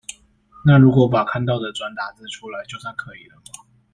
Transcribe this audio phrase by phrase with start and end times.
[0.65, 3.41] 那如果把看到的轉打字出來，就算可以了嗎？